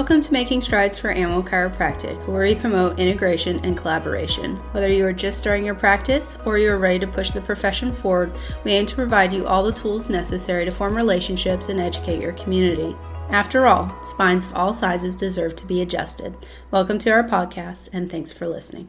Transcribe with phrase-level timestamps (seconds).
[0.00, 4.56] Welcome to Making Strides for Animal Chiropractic, where we promote integration and collaboration.
[4.72, 7.92] Whether you are just starting your practice or you are ready to push the profession
[7.92, 8.32] forward,
[8.64, 12.32] we aim to provide you all the tools necessary to form relationships and educate your
[12.32, 12.96] community.
[13.28, 16.34] After all, spines of all sizes deserve to be adjusted.
[16.70, 18.88] Welcome to our podcast, and thanks for listening.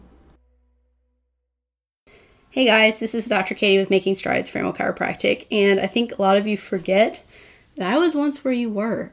[2.52, 3.54] Hey guys, this is Dr.
[3.54, 7.22] Katie with Making Strides for Animal Chiropractic, and I think a lot of you forget
[7.76, 9.12] that I was once where you were.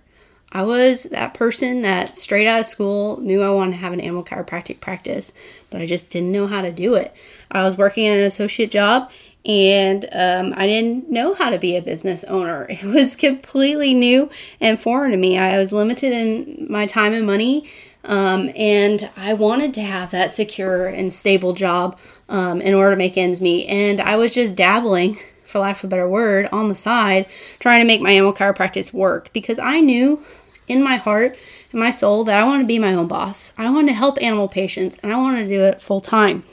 [0.50, 4.00] I was that person that straight out of school knew I wanted to have an
[4.00, 5.30] animal chiropractic practice,
[5.68, 7.14] but I just didn't know how to do it.
[7.50, 9.10] I was working in an associate job
[9.44, 12.66] and um, I didn't know how to be a business owner.
[12.70, 14.30] It was completely new
[14.60, 15.38] and foreign to me.
[15.38, 17.68] I was limited in my time and money,
[18.04, 22.96] um, and I wanted to have that secure and stable job um, in order to
[22.96, 23.66] make ends meet.
[23.68, 27.26] And I was just dabbling for lack of a better word, on the side,
[27.58, 30.22] trying to make my animal chiropractic work because I knew
[30.68, 31.36] in my heart
[31.72, 33.52] and my soul that I wanted to be my own boss.
[33.56, 36.44] I wanted to help animal patients and I wanted to do it full time.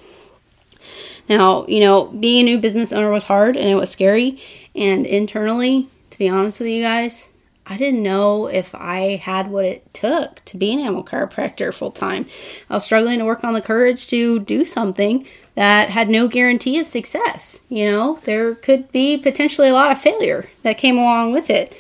[1.28, 4.40] Now, you know, being a new business owner was hard and it was scary.
[4.74, 7.30] And internally, to be honest with you guys,
[7.68, 11.92] I didn't know if I had what it took to be an animal chiropractor full
[11.92, 12.28] time.
[12.70, 16.80] I was struggling to work on the courage to do something that had no guarantee
[16.80, 17.62] of success.
[17.70, 21.76] You know, there could be potentially a lot of failure that came along with it.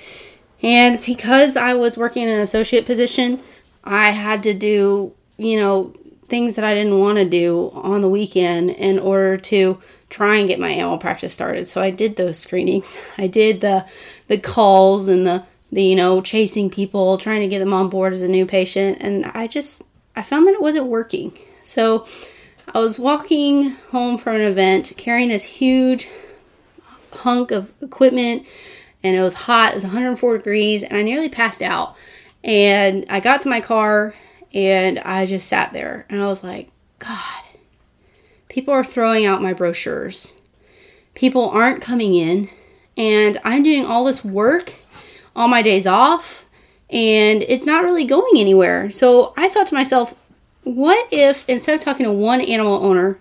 [0.63, 3.41] And because I was working in an associate position,
[3.83, 5.93] I had to do, you know,
[6.27, 10.47] things that I didn't want to do on the weekend in order to try and
[10.47, 11.67] get my animal practice started.
[11.67, 12.97] So I did those screenings.
[13.17, 13.85] I did the
[14.27, 15.43] the calls and the
[15.75, 18.97] the you know chasing people, trying to get them on board as a new patient,
[19.01, 19.83] and I just
[20.15, 21.37] I found that it wasn't working.
[21.63, 22.07] So
[22.73, 26.07] I was walking home from an event carrying this huge
[27.11, 28.45] hunk of equipment
[29.03, 29.71] and it was hot.
[29.71, 31.95] It was 104 degrees and I nearly passed out.
[32.43, 34.13] And I got to my car
[34.53, 36.69] and I just sat there and I was like,
[36.99, 37.43] God,
[38.47, 40.33] people are throwing out my brochures.
[41.13, 42.49] People aren't coming in
[42.95, 44.73] and I'm doing all this work
[45.35, 46.45] on my days off
[46.89, 48.91] and it's not really going anywhere.
[48.91, 50.13] So I thought to myself,
[50.63, 53.19] what if instead of talking to one animal owner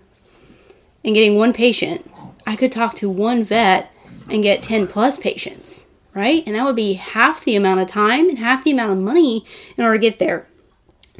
[1.03, 2.09] and getting one patient,
[2.45, 3.91] I could talk to one vet
[4.29, 6.43] and get 10 plus patients, right?
[6.45, 9.45] And that would be half the amount of time and half the amount of money
[9.77, 10.47] in order to get there.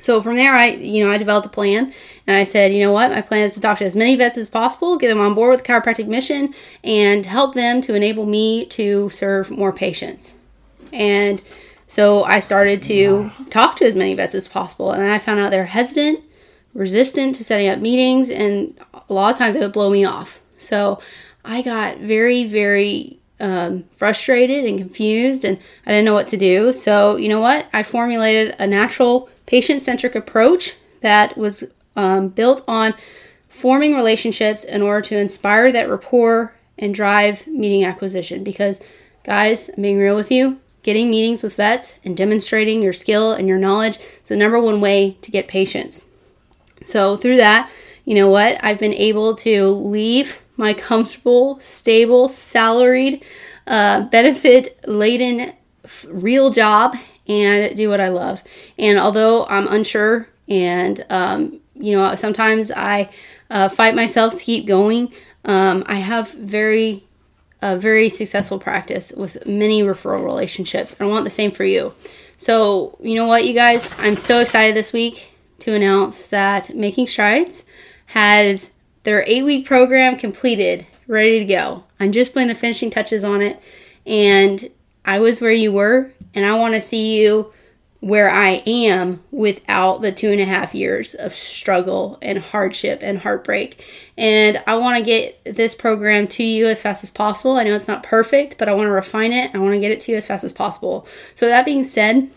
[0.01, 1.93] So from there, I, you know, I developed a plan
[2.27, 4.37] and I said, you know what, my plan is to talk to as many vets
[4.37, 8.25] as possible, get them on board with the chiropractic mission, and help them to enable
[8.25, 10.35] me to serve more patients.
[10.93, 11.43] And
[11.87, 15.51] so I started to talk to as many vets as possible, and I found out
[15.51, 16.23] they're hesitant,
[16.73, 20.39] resistant to setting up meetings, and a lot of times it would blow me off.
[20.57, 20.99] So
[21.43, 26.73] I got very, very um, frustrated and confused, and I didn't know what to do.
[26.73, 27.67] So, you know what?
[27.73, 31.63] I formulated a natural patient centric approach that was
[31.95, 32.93] um, built on
[33.47, 38.43] forming relationships in order to inspire that rapport and drive meeting acquisition.
[38.43, 38.79] Because,
[39.23, 43.47] guys, I'm being real with you, Getting meetings with vets and demonstrating your skill and
[43.47, 46.05] your knowledge is the number one way to get patients.
[46.83, 47.71] So, through that,
[48.03, 48.63] you know what?
[48.63, 53.25] I've been able to leave my comfortable, stable, salaried,
[53.65, 55.53] uh, benefit laden,
[56.07, 56.95] real job
[57.27, 58.43] and do what I love.
[58.77, 63.09] And although I'm unsure and, um, you know, sometimes I
[63.49, 65.11] uh, fight myself to keep going,
[65.45, 67.05] um, I have very
[67.61, 70.99] a very successful practice with many referral relationships.
[70.99, 71.93] I want the same for you.
[72.37, 73.87] So, you know what, you guys?
[73.97, 77.63] I'm so excited this week to announce that Making Strides
[78.07, 78.71] has
[79.03, 81.85] their eight week program completed, ready to go.
[81.99, 83.61] I'm just putting the finishing touches on it.
[84.05, 84.69] And
[85.05, 87.53] I was where you were, and I want to see you
[88.05, 93.17] where I am without the two and a half years of struggle and hardship and
[93.17, 93.83] heartbreak.
[94.15, 97.57] And I want to get this program to you as fast as possible.
[97.57, 99.55] I know it's not perfect, but I want to refine it.
[99.55, 101.07] I want to get it to you as fast as possible.
[101.33, 102.29] So, that being said,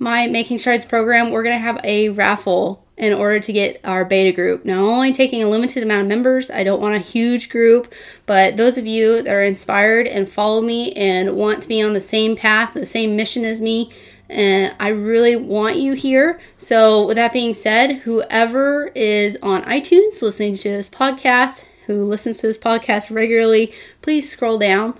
[0.00, 4.04] my Making Strides program, we're going to have a raffle in order to get our
[4.04, 4.64] beta group.
[4.64, 6.50] Now, I'm only taking a limited amount of members.
[6.50, 7.92] I don't want a huge group,
[8.24, 11.92] but those of you that are inspired and follow me and want to be on
[11.92, 13.92] the same path, the same mission as me,
[14.28, 16.40] and I really want you here.
[16.58, 22.38] So, with that being said, whoever is on iTunes listening to this podcast, who listens
[22.38, 24.98] to this podcast regularly, please scroll down,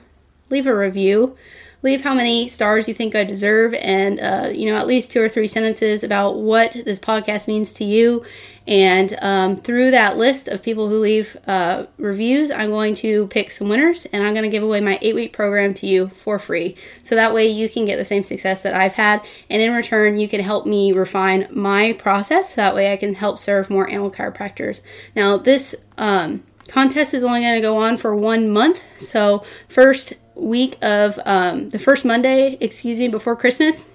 [0.50, 1.37] leave a review
[1.86, 5.22] leave how many stars you think I deserve and, uh, you know, at least two
[5.22, 8.24] or three sentences about what this podcast means to you.
[8.66, 13.52] And um, through that list of people who leave uh, reviews, I'm going to pick
[13.52, 16.38] some winners and I'm going to give away my eight week program to you for
[16.40, 16.76] free.
[17.02, 19.24] So that way you can get the same success that I've had.
[19.48, 22.54] And in return, you can help me refine my process.
[22.54, 24.82] That way I can help serve more animal chiropractors.
[25.14, 28.82] Now, this um, contest is only going to go on for one month.
[29.00, 33.88] So, first week of um, the first Monday, excuse me, before Christmas,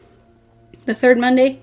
[0.86, 1.62] the third Monday,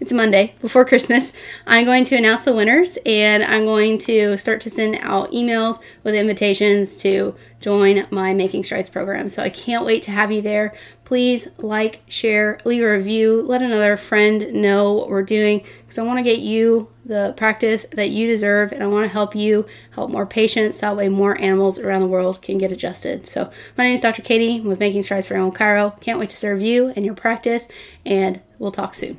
[0.00, 1.32] it's Monday before Christmas.
[1.66, 5.80] I'm going to announce the winners and I'm going to start to send out emails
[6.02, 9.30] with invitations to join my Making Strides program.
[9.30, 10.74] So I can't wait to have you there.
[11.04, 16.02] Please like, share, leave a review, let another friend know what we're doing because I
[16.02, 19.66] want to get you the practice that you deserve and I want to help you
[19.92, 20.78] help more patients.
[20.80, 23.26] That way, more animals around the world can get adjusted.
[23.26, 24.22] So, my name is Dr.
[24.22, 26.00] Katie with Making Strides for Animal Chiro.
[26.00, 27.66] Can't wait to serve you and your practice,
[28.06, 29.18] and we'll talk soon.